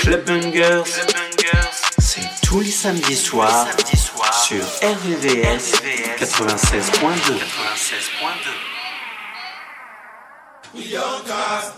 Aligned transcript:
Club 0.00 0.24
Bungers, 0.24 0.84
c'est 1.98 2.22
tous 2.46 2.60
les 2.60 2.70
samedis 2.70 3.16
soirs 3.16 3.66
sur 4.46 4.64
RVVS 4.82 5.72
96.2. 6.18 7.34
We 10.74 10.84
young 10.92 11.22
cast, 11.26 11.72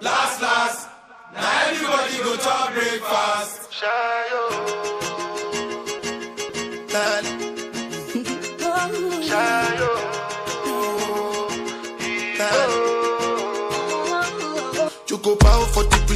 last 0.00 0.40
last, 0.40 0.88
now 1.34 1.40
everybody 1.68 2.18
go 2.18 2.36
to 2.36 2.72
breakfast. 2.72 3.70
Shayo. 3.70 4.53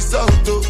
Result, 0.09 0.49
oh 0.49 0.61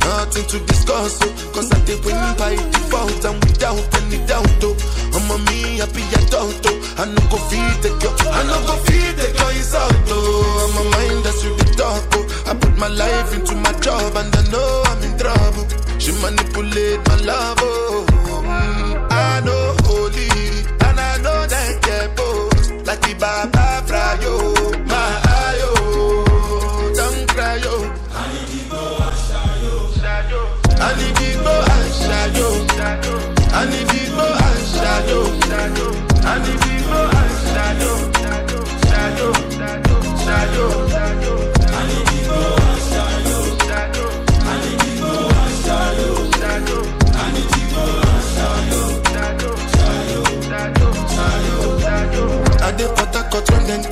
nothing 0.00 0.46
to 0.48 0.58
discuss, 0.66 1.18
oh. 1.22 1.52
Cause 1.52 1.70
I 1.72 1.78
did 1.84 2.02
win 2.04 2.16
by 2.38 2.56
default 2.56 3.24
and 3.24 3.36
without 3.44 3.84
any 4.00 4.18
doubt, 4.26 4.48
oh. 4.64 4.74
I'm 5.14 5.28
a 5.30 5.36
me 5.50 5.78
happy 5.78 6.02
adult, 6.16 6.64
oh. 6.64 6.94
I 6.96 7.04
no 7.04 7.20
go 7.28 7.36
feed 7.48 7.76
the 7.84 7.90
girl, 8.00 8.16
I 8.32 8.42
no 8.48 8.56
go 8.66 8.76
feed 8.88 9.14
the 9.20 9.28
girl, 9.36 9.52
it's 9.52 9.74
out, 9.74 9.92
oh. 10.08 10.64
I'm 10.64 10.76
a 10.80 10.90
mind 10.96 11.24
that's 11.24 11.44
with 11.44 11.58
the 11.58 11.66
talk, 11.76 12.04
oh. 12.16 12.24
I 12.50 12.54
put 12.54 12.76
my 12.78 12.88
life 12.88 13.34
into 13.34 13.54
my 13.56 13.72
job 13.80 14.16
and 14.16 14.34
I 14.34 14.42
know 14.50 14.82
I'm 14.86 15.02
in 15.04 15.18
trouble. 15.18 15.66
She 16.00 16.12
manipulate 16.12 17.06
my 17.08 17.16
love, 17.16 17.58
oh. 17.60 18.06
Mm, 18.08 19.12
I 19.12 19.40
know 19.44 19.76
holy, 19.84 20.28
and 20.88 20.98
I 20.98 21.18
know 21.18 21.46
that 21.46 21.82
get 21.82 22.16
both. 22.16 22.86
Like 22.86 23.00
the 23.02 23.14
Baba 23.20 23.69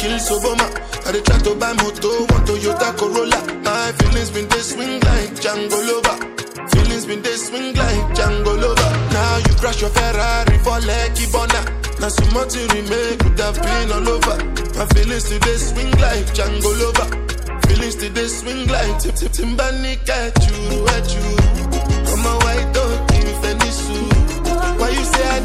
Harcourt 0.08 0.42
when 0.44 0.56
dem. 0.58 0.72
I 1.06 1.12
dey 1.12 1.20
try 1.22 1.38
to 1.38 1.54
buy 1.56 1.72
moto, 1.74 2.08
one 2.32 2.44
Toyota 2.46 2.96
Corolla. 2.96 3.40
My 3.64 3.92
feelings 3.98 4.30
been 4.30 4.48
dey 4.48 4.60
swing 4.60 5.00
like 5.00 5.30
Django 5.36 5.78
Lover. 5.88 6.16
Feelings 6.72 7.06
been 7.06 7.22
they 7.22 7.36
swing 7.36 7.74
like 7.74 8.04
Django 8.16 8.52
Lover. 8.60 8.90
Now 9.12 9.36
you 9.38 9.54
crash 9.60 9.80
your 9.80 9.90
Ferrari 9.90 10.58
for 10.58 10.80
Lucky 10.80 11.26
Bona. 11.32 11.60
Now 12.00 12.08
some 12.08 12.32
more 12.32 12.46
to 12.46 12.60
remake 12.74 13.18
could 13.20 13.38
have 13.40 13.56
been 13.60 13.92
all 13.92 14.08
over. 14.08 14.36
My 14.78 14.86
feelings 14.94 15.24
today 15.28 15.56
swing 15.56 15.90
like 16.00 16.26
Django 16.32 16.70
Lover. 16.80 17.08
Feelings 17.68 17.96
today 17.96 18.28
swing 18.28 18.66
like 18.68 18.98
Tip 19.00 19.14
Tip 19.14 19.32
Timbani 19.32 19.96
you, 19.96 20.86
at 20.88 21.08
you. 21.12 21.36
I'm 22.08 22.24
a 22.24 22.34
white 22.44 22.72
dog 22.72 23.12
in 23.12 23.28
Fenisu. 23.42 23.98
Why 24.80 24.88
you 24.90 25.04
say 25.04 25.28
I 25.28 25.40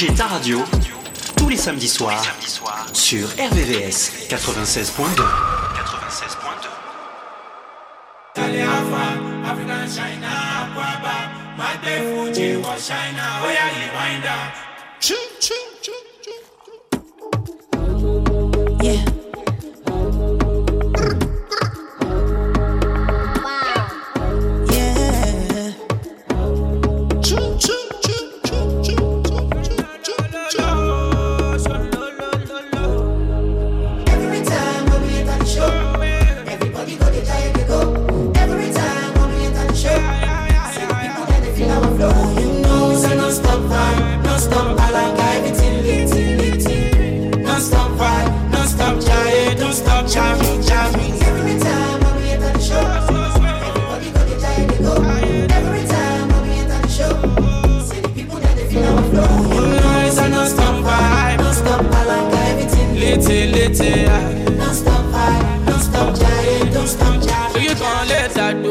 bouger 0.00 0.14
ta 0.14 0.26
radio 0.28 0.62
tous 1.36 1.48
les 1.50 1.58
samedis 1.58 1.88
soirs 1.88 2.24
sur 2.94 3.28
RVVS 3.28 4.28
96.2. 4.30 5.69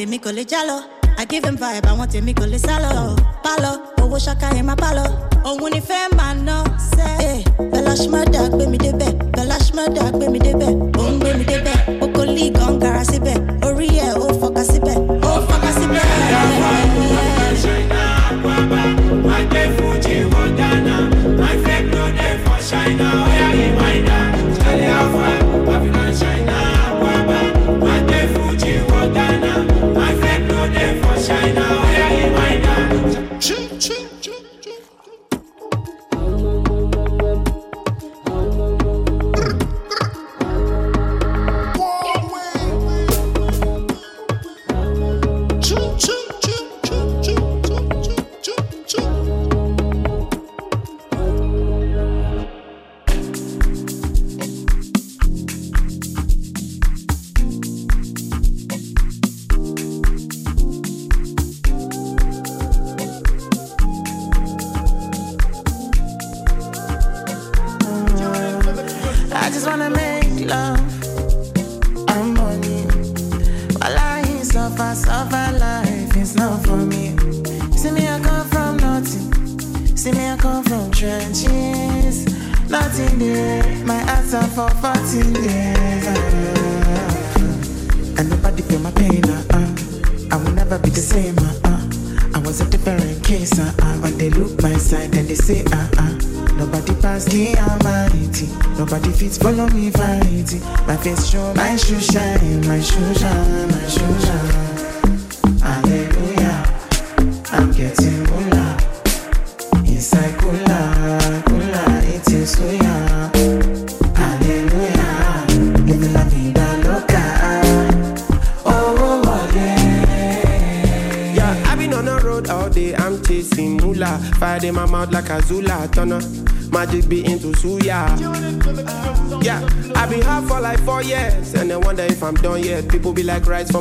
Tell 0.03 0.11
me, 0.11 0.19
call 0.19 0.37
it 0.37 0.49
jalo. 0.49 0.83
I 1.17 1.25
give 1.25 1.45
him 1.45 1.57
vibe, 1.57 1.87
I 1.87 1.93
want 1.93 2.11
tell 2.11 2.23
me 2.23 2.35
call 2.35 2.53
it 2.53 2.59
salo. 2.59 3.15
Palo, 3.45 3.87
owo 3.99 4.19
shaka 4.19 4.53
in 4.59 4.67
my 4.67 4.75
palo. 4.75 5.05
Oh, 5.45 5.63
when 5.63 5.75
if 5.75 5.89
man, 6.17 6.45
no, 6.45 6.65
say, 6.77 7.45
Belash 7.57 8.11
my 8.11 8.25
dog, 8.25 8.59
baby, 8.59 8.79
de 8.79 8.91
bed. 8.99 9.17
Belash 9.31 9.73
my 9.73 9.87
dog, 9.87 10.19
baby, 10.19 10.41
de 10.41 10.59
bed. 10.59 10.82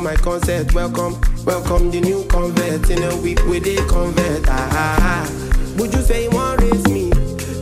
my 0.01 0.15
concert. 0.15 0.73
Welcome, 0.73 1.19
welcome 1.45 1.91
the 1.91 2.01
new 2.01 2.25
convert. 2.25 2.89
In 2.89 3.03
a 3.03 3.15
week 3.17 3.43
with 3.45 3.63
the 3.63 3.75
convert. 3.87 4.47
Ah, 4.47 4.69
ah, 4.71 4.97
ah. 4.99 5.77
Would 5.77 5.93
you 5.93 6.01
say 6.01 6.23
you 6.23 6.29
want 6.31 6.61
raise 6.61 6.87
me? 6.87 7.09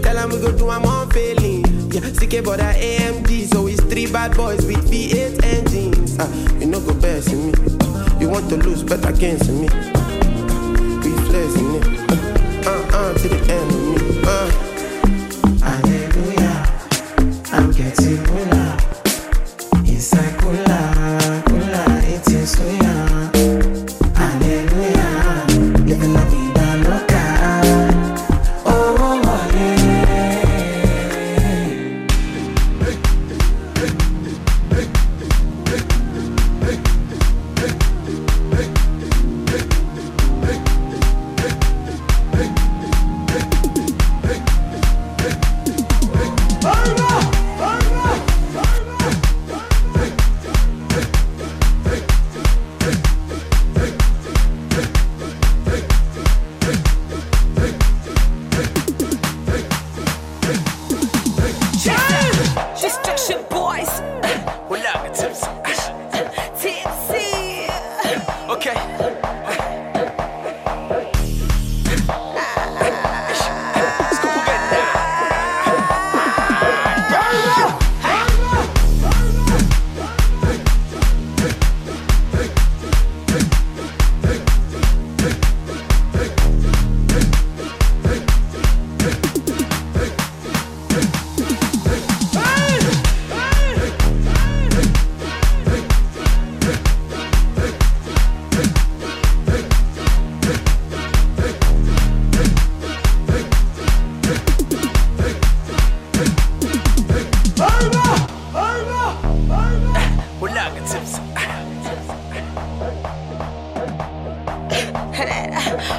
Tell 0.01 0.15
them 0.15 0.29
we 0.29 0.37
go 0.39 0.55
to 0.55 0.69
a 0.69 0.79
Montpellier. 0.79 1.35
failing. 1.35 1.91
Yeah, 1.91 2.01
CK 2.11 2.43
but 2.43 2.61
I 2.61 2.73
AMG, 2.75 3.47
so 3.53 3.67
it's 3.67 3.81
three 3.83 4.11
bad 4.11 4.35
boys 4.35 4.65
with 4.65 4.89
V8 4.89 5.43
engines. 5.43 6.17
Ah, 6.19 6.29
you 6.59 6.67
know 6.67 6.79
go 6.79 6.93
best 6.93 7.31
in 7.33 7.51
me. 7.51 7.53
You 8.19 8.29
want 8.29 8.49
to 8.49 8.57
lose, 8.57 8.83
bet 8.83 9.05
against 9.07 9.49
me. 9.49 9.67
We 11.03 11.11
flexing 11.27 11.75
it, 11.75 12.67
uh 12.67 12.87
uh 12.93 13.13
to 13.17 13.27
the 13.27 13.39
enemy. 13.51 13.88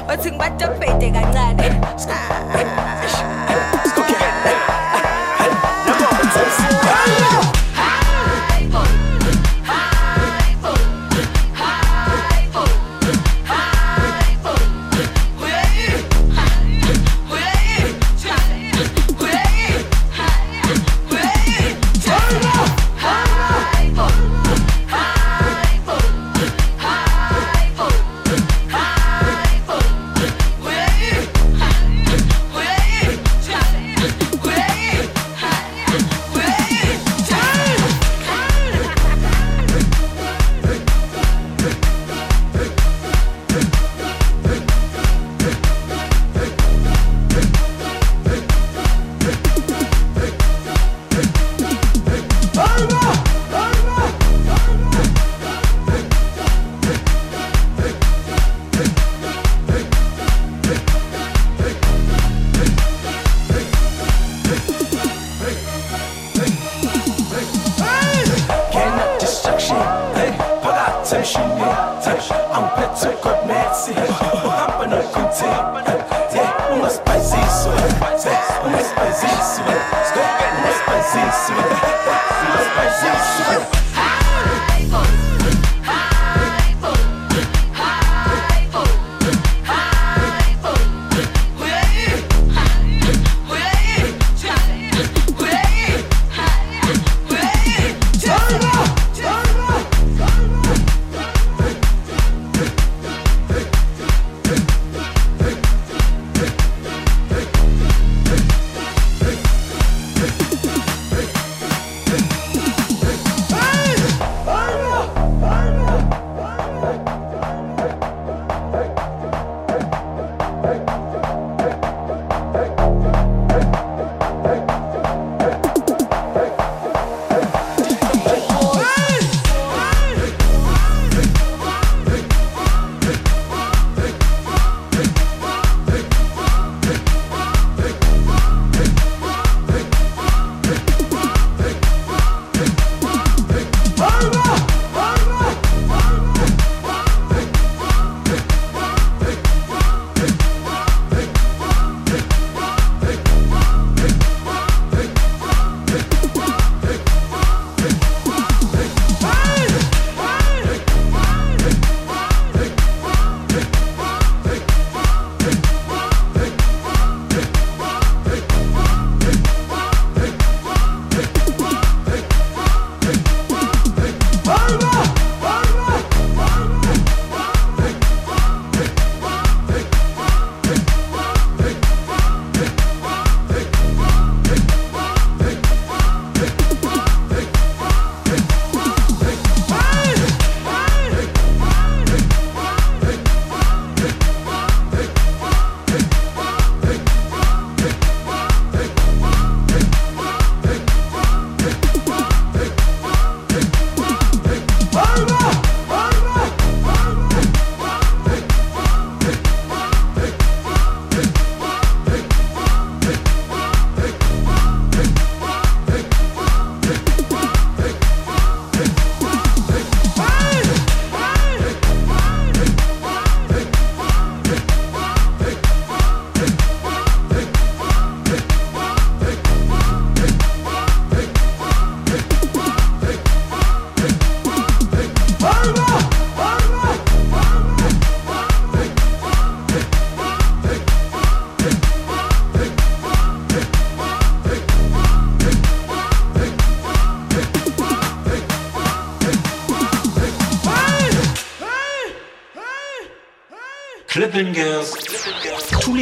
어승 0.07 0.37
맞죠? 0.37 0.73
페이대가 0.79 1.21
나를 1.21 1.79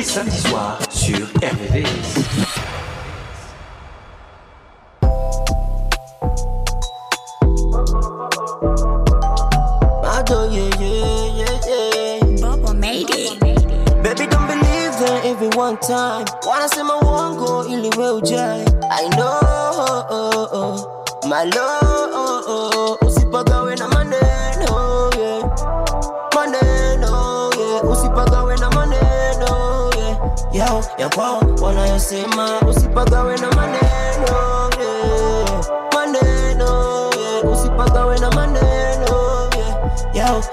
samedis 0.09 0.41
soirs 0.41 0.79
sur 0.89 1.19
RVVS. 1.43 2.18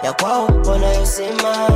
Ya 0.06 0.12
kwao, 0.12 0.48
wanayosema, 0.68 1.68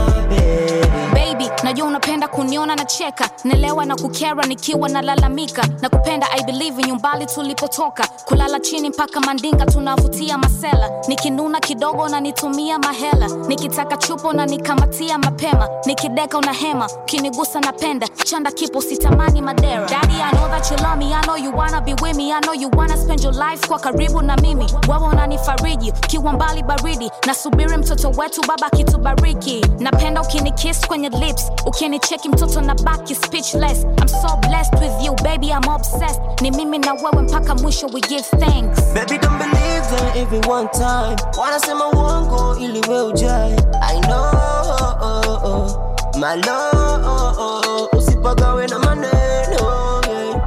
kuniona 2.40 2.76
na 2.76 2.84
cheka 2.84 3.30
nelewa 3.44 3.84
na 3.86 3.96
kukera 3.96 4.44
nikiwa 4.46 4.88
nalalamika. 4.88 5.62
Na 5.82 5.88
kupenda 5.88 6.26
i 6.30 6.70
nyumbali 6.86 7.26
tulipotoka. 7.26 8.06
Kulala 8.24 8.60
chini 8.60 8.88
mpaka 8.90 9.20
mandinga 9.20 9.66
tunavutia 9.66 10.38
masela. 10.38 10.90
Nikinuna 11.08 11.60
kidogo 11.60 12.08
na 12.08 12.20
nitumia 12.20 12.78
mahela. 12.78 13.28
Nikitaka 13.28 13.96
chupo 13.96 14.32
na 14.32 14.46
nikamatia 14.46 15.18
mapema. 15.18 15.68
Nikideka 15.86 16.38
una 16.38 16.52
hema 16.52 16.88
ukinigusa 17.02 17.60
napenda. 17.60 18.08
Chanda 18.08 18.50
kipo 18.52 18.80
sitamani 18.80 19.42
madera. 19.42 19.86
Daddy, 19.88 20.14
I 20.22 20.30
know 20.32 20.48
that 20.48 20.70
you 20.70 20.76
love 20.78 20.98
me, 20.98 21.12
I 21.14 21.20
know 21.26 21.36
you 21.36 21.50
wanna 21.56 21.80
be 21.82 21.92
with 22.02 22.16
me, 22.16 22.32
I 22.32 22.40
know 22.40 22.54
you 22.54 22.68
wanna 22.70 22.96
spend 22.96 23.22
your 23.22 23.34
life 23.34 23.66
kwa 23.68 23.78
karibu 23.78 24.22
na 24.22 24.36
mimi. 24.36 24.66
Wewe 24.88 25.08
unanifariji 25.08 25.92
kiwa 25.92 26.32
mbali 26.32 26.62
baridi. 26.62 27.10
Nasubiri 27.26 27.76
mtoto 27.76 28.08
wetu 28.10 28.40
baba 28.48 28.70
kitubariki 28.70 29.66
napenda 29.78 30.22
ukinikiss 30.22 30.86
kwenye 30.86 31.08
lips 31.08 31.50
ukinicheki 31.66 32.29
mtoto 32.30 32.60
na 32.60 32.74
baki 32.74 33.14
speechless 33.14 33.84
I'm 33.84 34.08
so 34.08 34.36
blessed 34.36 34.74
with 34.74 35.04
you 35.04 35.14
baby 35.22 35.46
I'm 35.52 35.68
obsessed 35.68 36.20
ni 36.40 36.50
mimi 36.50 36.78
na 36.78 36.92
wewe 36.94 37.22
mpaka 37.22 37.54
mwisho 37.54 37.86
we 37.86 38.00
give 38.00 38.22
thanks 38.22 38.80
Baby 38.94 39.18
don't 39.18 39.38
believe 39.38 39.86
them 39.96 40.22
every 40.22 40.50
one 40.50 40.68
time 40.68 41.16
Wanasema 41.40 41.86
uongo 41.88 42.56
ili 42.56 42.80
we 42.88 43.02
ujai 43.02 43.56
I 43.82 44.00
know 44.00 45.76
my 46.16 46.36
love 46.36 47.88
Usipagawe 47.98 48.66
na 48.66 48.78
maneno 48.78 50.00
yeah. 50.10 50.40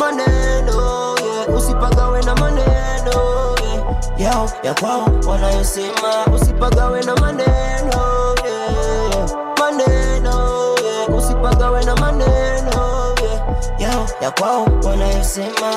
Maneno 0.00 1.14
yeah. 1.24 1.56
Usipagawe 1.56 2.22
na 2.22 2.34
maneno 2.34 3.56
yeah. 3.64 4.20
Yao 4.20 4.50
ya 4.62 4.74
kwao 4.74 5.08
wanayosema 5.28 6.26
Usipagawe 6.34 7.02
na 7.02 7.16
maneno 7.16 8.23
yeah. 11.64 11.80
on 12.02 12.20
yeah. 12.20 12.20
Usipagawe 12.20 12.53
ya 14.22 14.30
kwao 14.30 14.68
wanayosema. 14.82 15.74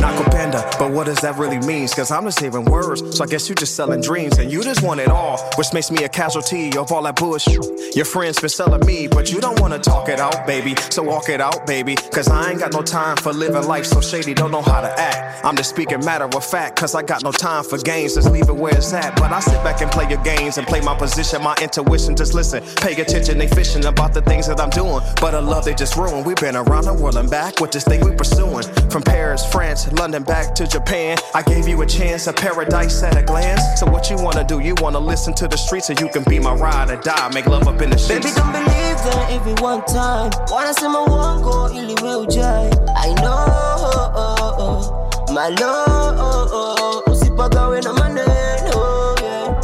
Nakupenda, 0.00 0.62
but 0.78 0.90
what 0.90 1.06
does 1.06 1.18
that 1.20 1.36
really 1.38 1.58
mean? 1.58 1.88
Cause 1.88 2.10
I'm 2.10 2.24
just 2.24 2.40
hearing 2.40 2.64
words, 2.66 3.16
so 3.16 3.24
I 3.24 3.26
guess 3.26 3.48
you 3.48 3.54
just 3.54 3.74
selling 3.74 4.00
dreams 4.00 4.38
and 4.38 4.50
you 4.52 4.62
just 4.62 4.82
want 4.82 5.00
it 5.00 5.08
all, 5.08 5.38
which 5.56 5.72
makes 5.72 5.90
me 5.90 6.04
a 6.04 6.08
casualty 6.08 6.76
of 6.76 6.92
all 6.92 7.02
that 7.02 7.16
bullshit. 7.16 7.58
Your 7.96 8.04
friends 8.04 8.40
been 8.40 8.48
selling 8.50 8.84
me, 8.86 9.06
but 9.08 9.32
you 9.32 9.40
don't 9.40 9.60
wanna 9.60 9.78
talk 9.78 10.08
it 10.08 10.20
out, 10.20 10.46
baby. 10.46 10.74
So 10.90 11.02
walk 11.02 11.28
it 11.28 11.40
out, 11.40 11.66
baby. 11.66 11.94
Cause 11.94 12.28
I 12.28 12.50
ain't 12.50 12.60
got 12.60 12.72
no 12.72 12.82
time 12.82 13.16
for 13.16 13.32
living 13.32 13.66
life 13.66 13.86
so 13.86 14.00
shady, 14.00 14.34
don't 14.34 14.50
know 14.50 14.62
how 14.62 14.80
to 14.80 14.88
act. 15.00 15.44
I'm 15.44 15.56
just 15.56 15.70
speaking 15.70 16.04
matter 16.04 16.24
of 16.24 16.44
fact, 16.44 16.76
cause 16.76 16.94
I 16.94 17.02
got 17.02 17.22
no 17.22 17.32
time 17.32 17.64
for 17.64 17.78
games, 17.78 18.14
just 18.14 18.30
leave 18.30 18.48
it 18.48 18.56
where 18.56 18.74
it's 18.74 18.92
at. 18.92 19.16
But 19.16 19.32
I 19.32 19.40
sit 19.40 19.62
back 19.64 19.80
and 19.80 19.90
play 19.90 20.08
your 20.08 20.22
games 20.22 20.58
and 20.58 20.66
play 20.66 20.80
my 20.80 20.94
position, 20.96 21.42
my 21.42 21.54
intuition, 21.62 22.16
just 22.16 22.34
listen. 22.34 22.62
Pay 22.76 23.00
attention, 23.00 23.38
they 23.38 23.48
fishing 23.48 23.84
about 23.86 24.12
the 24.14 24.22
things 24.22 24.46
that 24.48 24.60
I'm 24.60 24.70
doing. 24.70 25.00
But 25.20 25.34
a 25.34 25.40
love 25.40 25.64
they 25.64 25.74
just 25.74 25.96
ruined. 25.96 26.26
We've 26.26 26.36
been 26.36 26.56
around 26.56 26.84
the 26.84 26.94
world 26.94 27.16
and 27.24 27.30
back 27.30 27.60
with 27.60 27.72
this 27.72 27.84
thing 27.84 28.04
we 28.04 28.14
pursuing. 28.14 28.62
From 28.90 29.02
Paris, 29.02 29.44
France, 29.50 29.90
London, 29.92 30.22
back 30.22 30.54
to 30.56 30.66
Japan. 30.66 31.16
I 31.34 31.42
gave 31.42 31.66
you 31.66 31.80
a 31.82 31.86
chance, 31.86 32.26
a 32.26 32.32
paradise 32.32 33.02
at 33.02 33.16
a 33.16 33.22
glance. 33.22 33.62
So 33.80 33.86
what 33.86 34.10
you 34.10 34.16
wanna 34.16 34.44
do? 34.44 34.60
You 34.60 34.74
wanna 34.80 35.00
listen 35.00 35.34
to 35.34 35.48
the 35.48 35.56
streets 35.56 35.86
so 35.88 35.94
you 35.94 36.08
can 36.08 36.22
be 36.24 36.38
my 36.38 36.54
ride 36.54 36.90
or 36.90 36.96
die. 37.00 37.30
Make 37.34 37.46
love 37.46 37.66
up 37.66 37.80
in 37.80 37.90
the 37.90 37.96
Baby 38.08 38.30
don't 38.36 38.52
believe 38.52 38.98
that 39.08 39.30
every 39.30 39.54
one 39.62 39.82
time 39.86 40.30
wanasema 40.54 41.00
uongo 41.00 41.70
ili 41.70 41.94
we 42.02 42.16
ujai 42.16 42.70
I 42.96 43.14
know 43.14 45.04
my 45.32 45.48
love 45.60 47.02
usipagawe 47.06 47.80
na 47.82 47.92
maneno 47.92 49.14
yeah. 49.22 49.56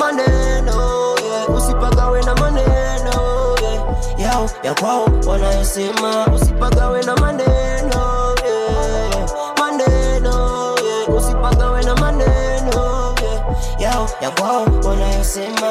maneno 0.00 1.14
yeah. 1.24 1.50
usipagawe 1.56 2.22
na 2.22 2.34
maneno 2.34 3.56
yeah. 3.62 4.20
yao 4.20 4.50
ya 4.62 4.74
kwao 4.74 5.08
wanayosema 5.34 6.26
usipagawe 6.34 7.02
na 7.02 7.16
maneno 7.16 8.34
yeah. 8.44 9.28
maneno 9.58 10.74
yeah. 10.84 11.08
usipagawe 11.16 11.82
na 11.82 11.94
maneno 11.94 13.14
yeah. 13.22 13.80
yao 13.80 14.08
ya 14.20 14.30
kwao 14.30 14.66
wanayosema 14.84 15.70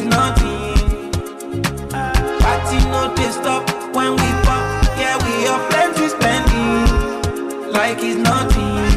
it's 0.00 0.08
nothing. 0.08 1.10
Party 2.40 2.78
no 2.90 3.12
dey 3.14 3.30
stop 3.30 3.68
when 3.94 4.12
we 4.12 4.28
pop. 4.44 4.64
Yeah, 4.98 5.16
we 5.24 5.44
have 5.46 5.70
plenty 5.70 6.08
spending, 6.08 7.72
like 7.72 7.98
it's 8.02 8.16
nothing. 8.16 8.89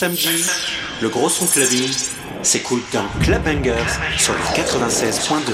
samedi, 0.00 0.46
le 1.02 1.10
gros 1.10 1.28
son 1.28 1.46
clubbing 1.46 1.92
s'écoute 2.42 2.84
dans 2.90 3.06
Clubbangers 3.22 3.74
sur 4.16 4.32
le 4.32 4.40
96.2. 4.56 5.52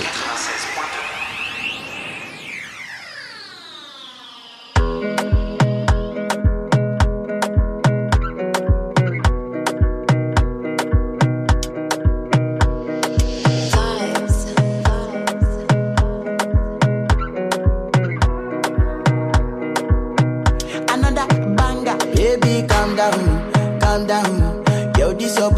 down. 24.07 24.36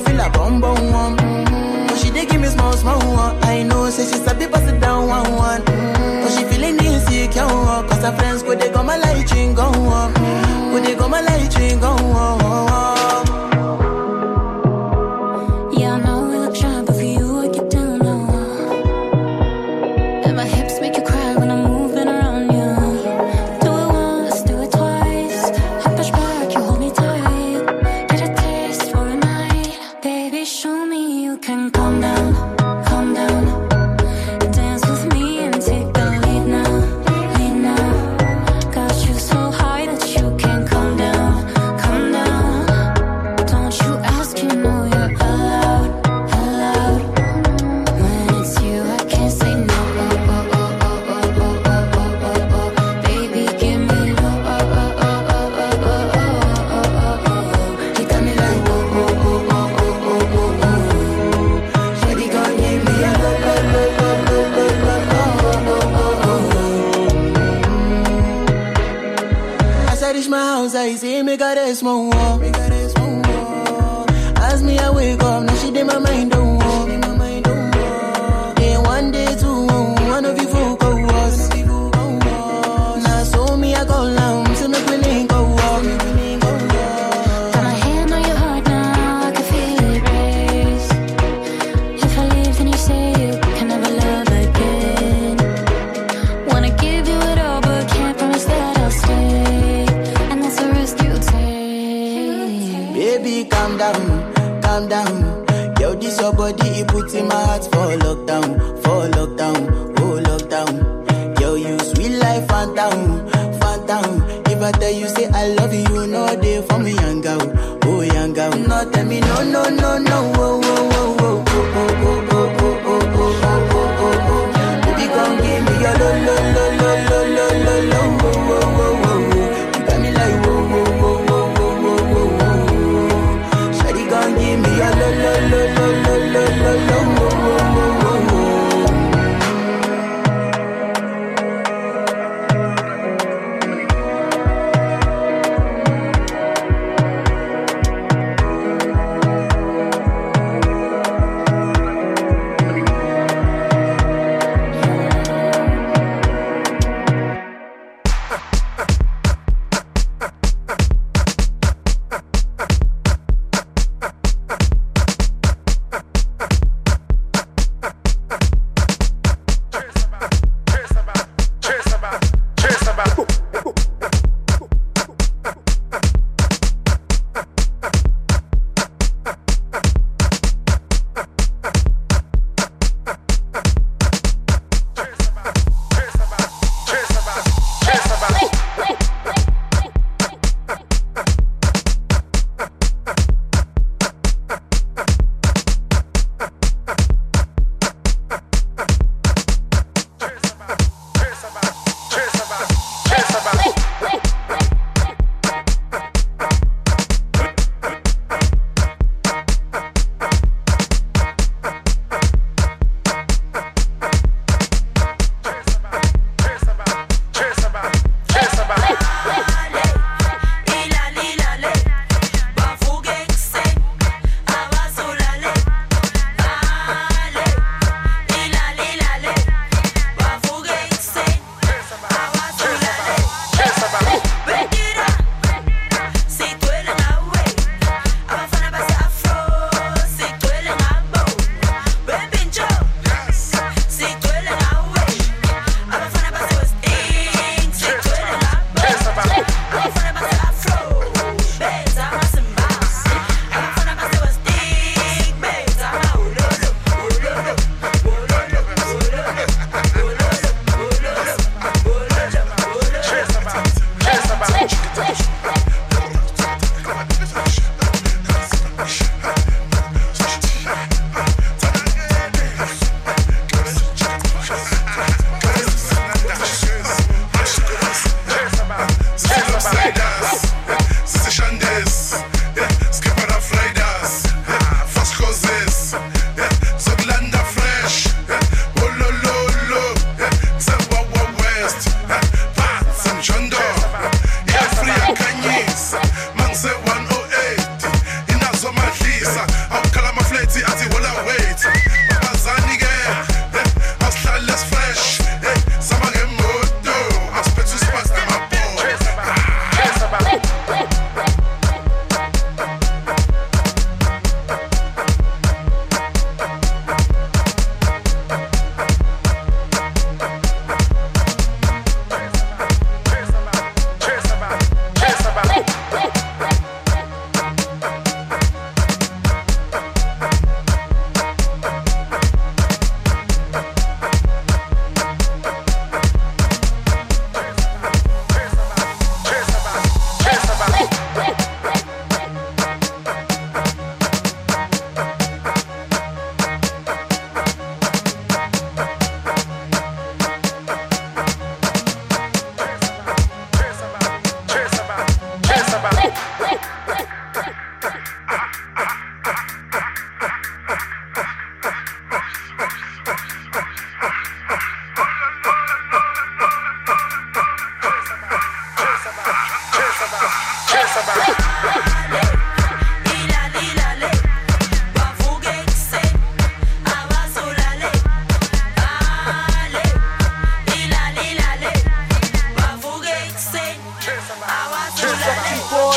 feel 0.00 0.20
a 0.20 0.30
bum 0.30 0.60
bum. 0.60 0.97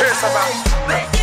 trace 0.02 0.24
about. 0.24 1.21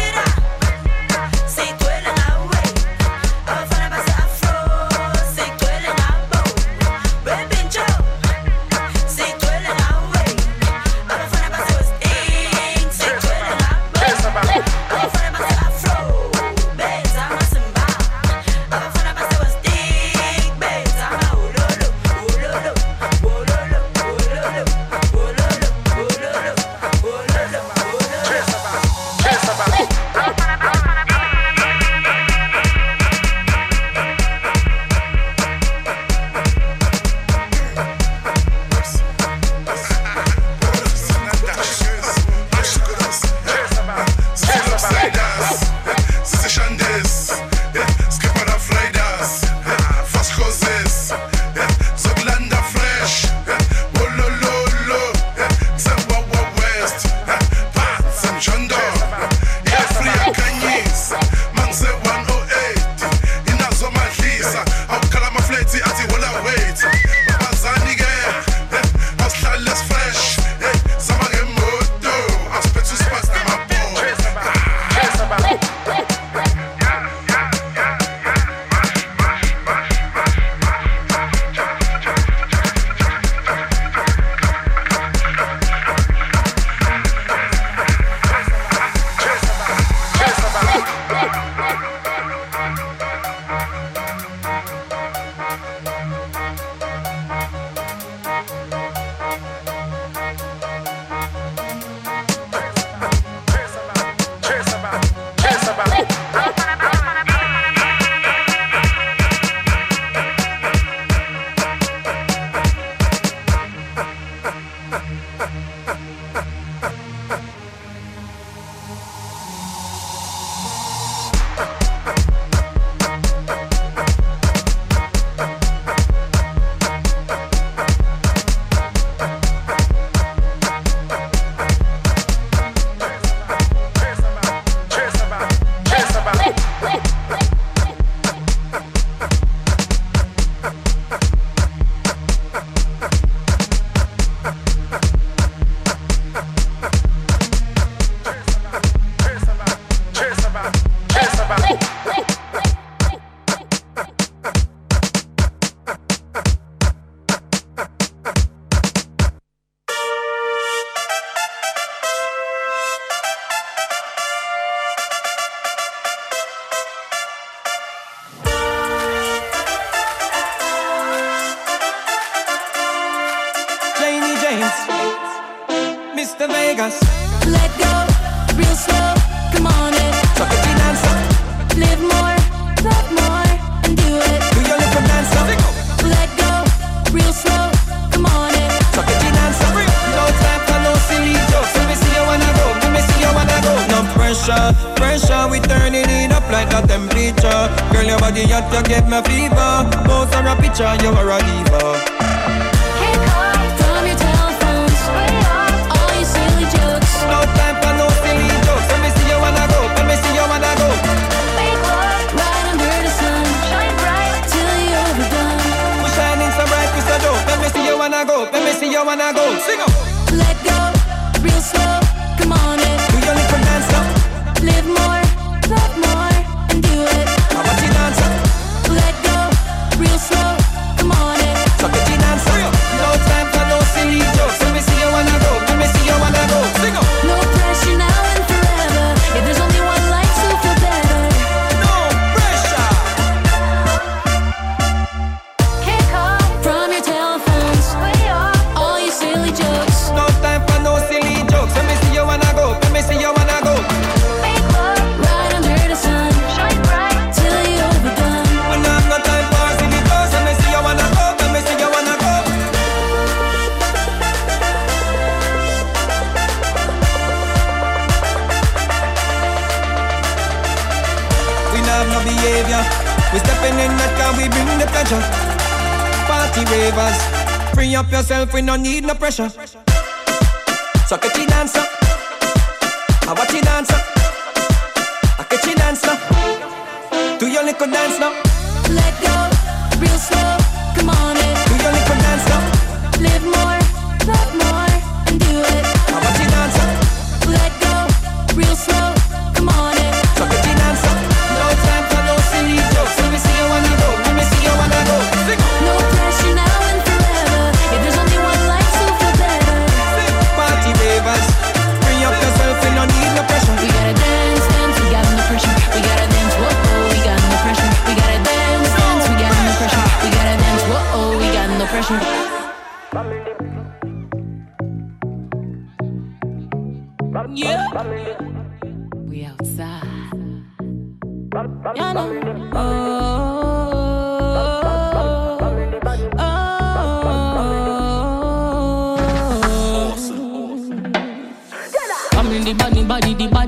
need 278.88 279.04
no 279.04 279.14
pressure. 279.14 279.50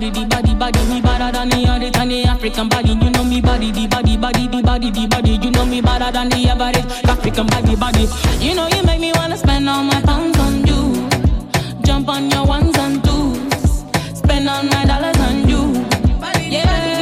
body, 0.01 0.11
the 0.11 0.27
body, 0.27 0.55
body, 0.55 0.81
me 0.89 1.01
better 1.03 1.31
than 1.31 1.49
the 1.51 1.69
other 1.69 1.91
than 1.91 2.09
the 2.09 2.25
African 2.25 2.69
body. 2.69 2.93
You 2.93 3.11
know 3.11 3.23
me 3.23 3.41
body, 3.41 3.71
the 3.71 3.87
body, 3.87 4.17
body, 4.17 4.49
the 4.49 4.63
body, 4.63 4.91
the 4.91 5.07
body. 5.07 5.33
You 5.43 5.51
know 5.51 5.67
me 5.67 5.81
better 5.83 6.11
than 6.11 6.31
the 6.31 6.49
average 6.49 6.87
African 7.05 7.47
body, 7.47 7.77
body. 7.77 8.09
You 8.39 8.55
know 8.55 8.67
you 8.69 8.83
make 8.85 9.01
me 9.01 9.13
wanna 9.15 9.37
spend 9.37 9.69
all 9.69 9.85
my 9.85 10.01
pounds 10.01 10.39
on 10.39 10.67
you. 10.67 11.09
Jump 11.83 12.09
on 12.09 12.31
your 12.31 12.47
ones 12.47 12.77
and 12.79 13.05
twos, 13.05 13.85
spend 14.15 14.49
all 14.49 14.63
my 14.63 14.85
dollars 14.87 15.19
on 15.19 15.49
you. 15.49 15.85
Yeah. 16.49 17.00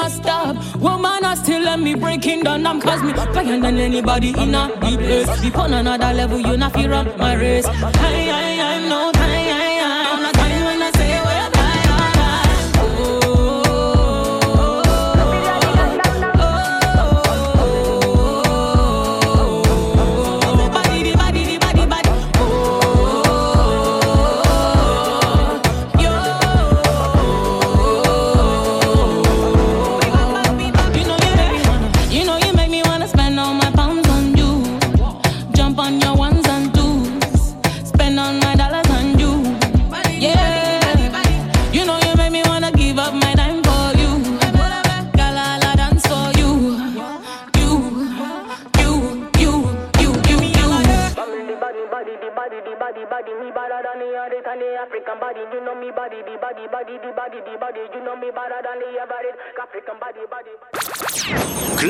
not 0.00 0.10
stop. 0.10 0.56
Woman, 0.76 1.24
I 1.24 1.34
still 1.34 1.62
let 1.62 1.78
me 1.80 1.94
breaking 1.94 2.42
down. 2.44 2.66
I'm 2.66 2.80
cause 2.80 3.02
me 3.02 3.12
higher 3.12 3.60
than 3.60 3.78
anybody 3.78 4.30
in 4.30 4.54
a 4.54 4.68
deep 4.80 5.00
place. 5.00 5.40
Before 5.40 5.66
another 5.66 6.12
level, 6.14 6.38
you 6.40 6.56
not 6.56 6.72
feel 6.72 6.88
run 6.88 7.06
my 7.18 7.34
race. 7.34 7.66
I, 7.66 7.72
I, 7.74 8.76
I. 8.76 9.09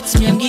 спортсмен 0.00 0.39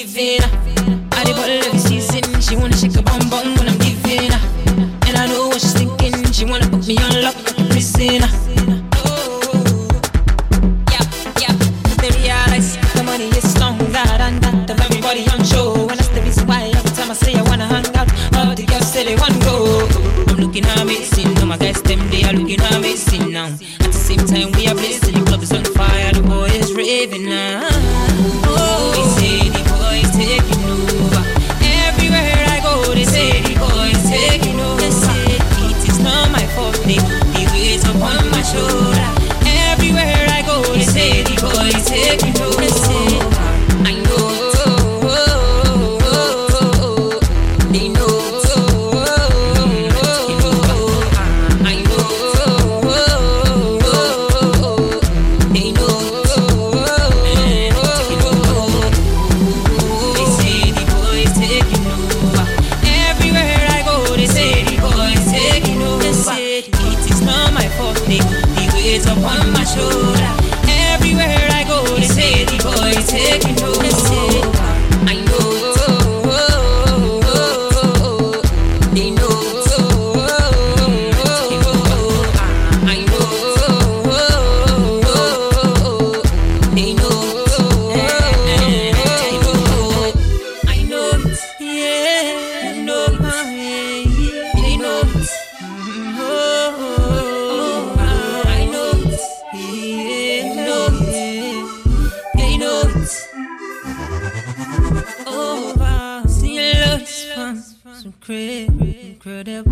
incredible, 108.11 109.71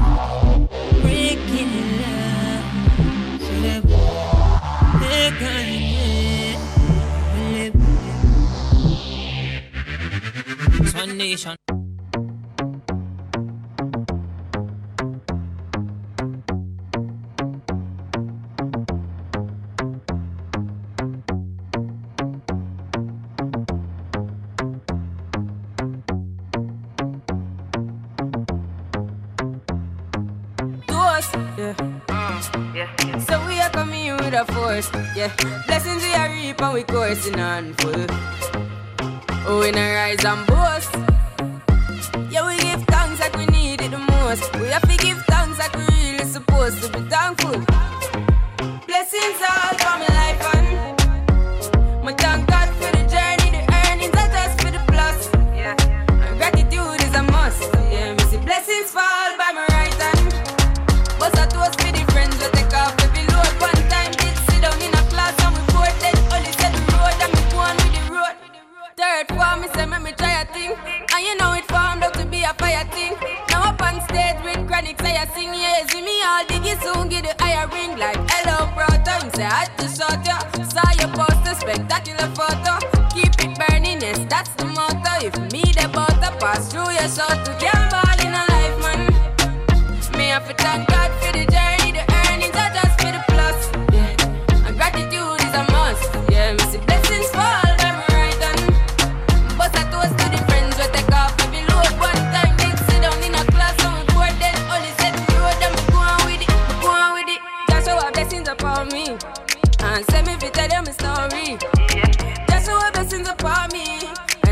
breaking 1.02 1.72
love. 2.02 2.64
So 3.42 3.54
that 3.64 3.84
they 5.00 5.32
can 5.40 5.66
live. 7.54 7.76
One 10.96 11.14
nation. 11.18 11.56
we 36.80 36.86
coursing 36.86 37.40
on 37.42 37.74
full. 37.74 38.06
Oh, 39.46 39.64
in 39.68 39.78
a 39.78 39.94
rise 39.96 40.24
and 40.24 40.48
boast. 40.48 40.89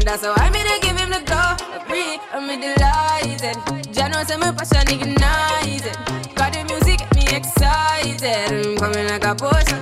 that's 0.08 0.24
how 0.24 0.34
I 0.38 0.49
made 0.51 0.66
to 0.66 0.80
give 0.80 0.97
him 0.97 1.10
the 1.10 1.20
go. 1.28 1.43
Free, 1.88 2.18
I'm 2.32 2.47
delighted. 2.47 3.58
Jano 3.93 4.26
say 4.26 4.38
my 4.38 4.51
passion 4.53 4.88
ignited. 4.88 5.97
Got 6.34 6.53
the 6.53 6.64
music, 6.70 6.99
get 6.99 7.16
me 7.16 7.24
excited. 7.36 8.68
I'm 8.68 8.78
coming 8.78 9.08
like 9.08 9.26
a 9.26 9.36
potion. 9.36 9.82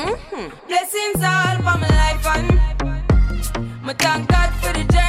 Mm-hmm. 0.00 0.66
Blessings 0.66 1.22
all 1.22 1.56
for 1.56 1.76
my 1.78 1.88
life 2.02 2.26
and 2.36 3.82
my 3.82 3.92
thank 3.92 4.28
God 4.28 4.50
for 4.62 4.72
the 4.72 4.84
job. 4.84 4.99